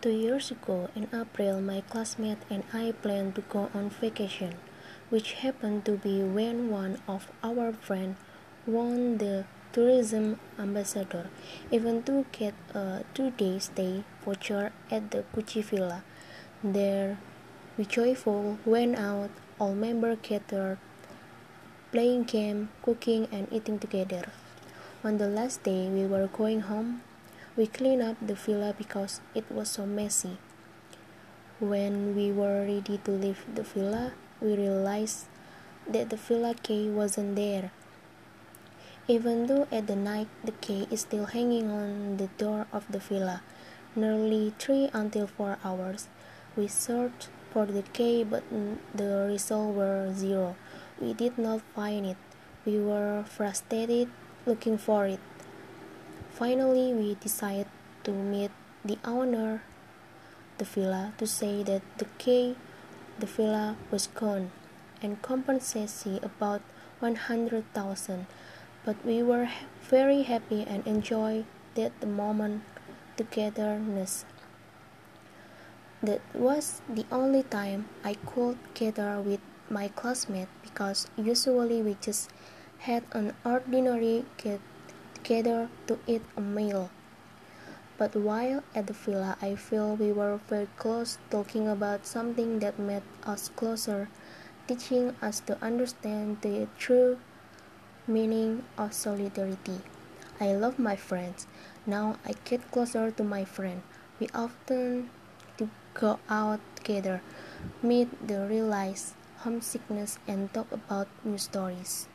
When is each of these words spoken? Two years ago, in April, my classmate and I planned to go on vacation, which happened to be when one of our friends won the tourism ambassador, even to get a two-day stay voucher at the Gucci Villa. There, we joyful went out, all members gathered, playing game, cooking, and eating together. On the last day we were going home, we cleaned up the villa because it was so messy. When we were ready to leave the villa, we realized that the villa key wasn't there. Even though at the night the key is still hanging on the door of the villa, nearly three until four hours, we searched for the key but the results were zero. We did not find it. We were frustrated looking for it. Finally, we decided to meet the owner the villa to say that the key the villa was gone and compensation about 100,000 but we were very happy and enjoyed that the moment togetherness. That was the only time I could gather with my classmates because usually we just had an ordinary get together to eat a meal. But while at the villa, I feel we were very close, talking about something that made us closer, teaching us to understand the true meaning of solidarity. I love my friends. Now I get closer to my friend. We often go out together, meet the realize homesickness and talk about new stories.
Two 0.00 0.16
years 0.16 0.50
ago, 0.50 0.88
in 0.96 1.08
April, 1.12 1.60
my 1.60 1.82
classmate 1.82 2.40
and 2.48 2.64
I 2.72 2.92
planned 3.02 3.34
to 3.34 3.42
go 3.42 3.68
on 3.74 3.90
vacation, 3.90 4.56
which 5.10 5.44
happened 5.44 5.84
to 5.84 6.00
be 6.00 6.22
when 6.22 6.70
one 6.70 6.96
of 7.06 7.28
our 7.44 7.74
friends 7.74 8.16
won 8.64 9.18
the 9.18 9.44
tourism 9.74 10.40
ambassador, 10.58 11.28
even 11.70 12.02
to 12.04 12.24
get 12.32 12.54
a 12.72 13.04
two-day 13.12 13.58
stay 13.58 14.04
voucher 14.24 14.72
at 14.90 15.10
the 15.10 15.22
Gucci 15.36 15.62
Villa. 15.62 16.02
There, 16.64 17.18
we 17.76 17.84
joyful 17.84 18.56
went 18.64 18.96
out, 18.96 19.28
all 19.58 19.74
members 19.74 20.16
gathered, 20.22 20.78
playing 21.92 22.24
game, 22.24 22.70
cooking, 22.80 23.28
and 23.30 23.52
eating 23.52 23.78
together. 23.78 24.32
On 25.04 25.18
the 25.18 25.28
last 25.28 25.62
day 25.62 25.90
we 25.90 26.06
were 26.06 26.26
going 26.26 26.62
home, 26.72 27.02
we 27.56 27.66
cleaned 27.66 28.02
up 28.02 28.16
the 28.20 28.34
villa 28.34 28.74
because 28.76 29.20
it 29.34 29.44
was 29.50 29.70
so 29.70 29.86
messy. 29.86 30.38
When 31.58 32.14
we 32.14 32.30
were 32.32 32.62
ready 32.62 32.98
to 33.04 33.10
leave 33.10 33.44
the 33.52 33.62
villa, 33.62 34.12
we 34.40 34.56
realized 34.56 35.26
that 35.88 36.10
the 36.10 36.16
villa 36.16 36.54
key 36.54 36.88
wasn't 36.88 37.36
there. 37.36 37.72
Even 39.08 39.46
though 39.46 39.66
at 39.72 39.88
the 39.88 39.96
night 39.96 40.28
the 40.44 40.52
key 40.52 40.86
is 40.90 41.00
still 41.00 41.26
hanging 41.26 41.70
on 41.70 42.16
the 42.16 42.28
door 42.38 42.66
of 42.72 42.86
the 42.90 43.00
villa, 43.00 43.42
nearly 43.96 44.54
three 44.58 44.88
until 44.92 45.26
four 45.26 45.58
hours, 45.64 46.06
we 46.56 46.68
searched 46.68 47.28
for 47.52 47.66
the 47.66 47.82
key 47.82 48.22
but 48.22 48.44
the 48.94 49.26
results 49.28 49.76
were 49.76 50.14
zero. 50.14 50.54
We 51.00 51.12
did 51.12 51.36
not 51.36 51.62
find 51.74 52.06
it. 52.06 52.16
We 52.64 52.78
were 52.78 53.24
frustrated 53.26 54.08
looking 54.46 54.78
for 54.78 55.06
it. 55.06 55.20
Finally, 56.40 56.94
we 56.96 57.20
decided 57.20 57.68
to 58.02 58.10
meet 58.10 58.50
the 58.82 58.96
owner 59.04 59.60
the 60.56 60.64
villa 60.64 61.12
to 61.18 61.26
say 61.26 61.62
that 61.62 61.82
the 61.98 62.06
key 62.16 62.56
the 63.18 63.26
villa 63.26 63.76
was 63.90 64.06
gone 64.06 64.50
and 65.02 65.20
compensation 65.20 66.18
about 66.24 66.62
100,000 67.00 68.24
but 68.86 68.96
we 69.04 69.22
were 69.22 69.52
very 69.84 70.22
happy 70.22 70.64
and 70.64 70.80
enjoyed 70.86 71.44
that 71.74 71.92
the 72.00 72.06
moment 72.06 72.62
togetherness. 73.18 74.24
That 76.02 76.22
was 76.32 76.80
the 76.88 77.04
only 77.12 77.42
time 77.42 77.92
I 78.02 78.14
could 78.14 78.56
gather 78.72 79.20
with 79.20 79.40
my 79.68 79.88
classmates 79.88 80.48
because 80.62 81.06
usually 81.20 81.82
we 81.82 82.00
just 82.00 82.30
had 82.88 83.04
an 83.12 83.36
ordinary 83.44 84.24
get 84.38 84.60
together 85.22 85.68
to 85.86 85.98
eat 86.06 86.22
a 86.36 86.40
meal. 86.40 86.90
But 87.98 88.16
while 88.16 88.64
at 88.74 88.86
the 88.86 88.94
villa, 88.94 89.36
I 89.42 89.54
feel 89.56 89.94
we 89.94 90.12
were 90.12 90.40
very 90.48 90.68
close, 90.76 91.18
talking 91.30 91.68
about 91.68 92.06
something 92.06 92.58
that 92.60 92.78
made 92.78 93.02
us 93.24 93.50
closer, 93.54 94.08
teaching 94.66 95.14
us 95.20 95.40
to 95.40 95.60
understand 95.60 96.40
the 96.40 96.66
true 96.78 97.18
meaning 98.06 98.64
of 98.78 98.94
solidarity. 98.94 99.84
I 100.40 100.56
love 100.56 100.78
my 100.78 100.96
friends. 100.96 101.46
Now 101.86 102.16
I 102.24 102.32
get 102.44 102.70
closer 102.70 103.10
to 103.10 103.22
my 103.22 103.44
friend. 103.44 103.82
We 104.18 104.28
often 104.32 105.10
go 105.92 106.18
out 106.28 106.60
together, 106.76 107.20
meet 107.82 108.08
the 108.26 108.46
realize 108.48 109.12
homesickness 109.44 110.18
and 110.26 110.52
talk 110.52 110.72
about 110.72 111.08
new 111.24 111.36
stories. 111.36 112.08